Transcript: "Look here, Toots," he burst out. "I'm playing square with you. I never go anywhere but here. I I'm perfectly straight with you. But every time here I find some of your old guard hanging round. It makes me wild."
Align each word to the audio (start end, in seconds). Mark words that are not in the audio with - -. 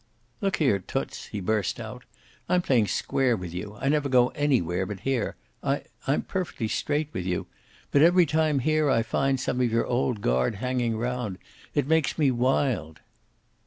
"Look 0.41 0.55
here, 0.57 0.79
Toots," 0.79 1.27
he 1.27 1.39
burst 1.41 1.79
out. 1.79 2.05
"I'm 2.49 2.63
playing 2.63 2.87
square 2.87 3.37
with 3.37 3.53
you. 3.53 3.77
I 3.79 3.87
never 3.87 4.09
go 4.09 4.29
anywhere 4.29 4.87
but 4.87 5.01
here. 5.01 5.35
I 5.61 5.83
I'm 6.07 6.23
perfectly 6.23 6.67
straight 6.69 7.09
with 7.13 7.23
you. 7.27 7.45
But 7.91 8.01
every 8.01 8.25
time 8.25 8.57
here 8.57 8.89
I 8.89 9.03
find 9.03 9.39
some 9.39 9.61
of 9.61 9.71
your 9.71 9.85
old 9.85 10.21
guard 10.21 10.55
hanging 10.55 10.97
round. 10.97 11.37
It 11.75 11.85
makes 11.85 12.17
me 12.17 12.31
wild." 12.31 13.01